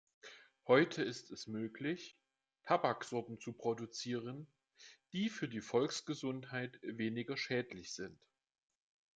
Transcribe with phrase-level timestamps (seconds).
[0.65, 2.17] Heute ist es möglich,
[2.63, 4.47] Tabaksorten zu produzieren,
[5.13, 8.19] die für die Volksgesundheit weniger schädlich sind.